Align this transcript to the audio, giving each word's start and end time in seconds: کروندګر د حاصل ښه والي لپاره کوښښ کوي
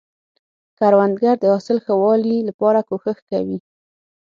کروندګر 0.77 1.35
د 1.39 1.45
حاصل 1.53 1.77
ښه 1.85 1.93
والي 2.01 2.37
لپاره 2.49 2.79
کوښښ 2.89 3.17
کوي 3.29 3.57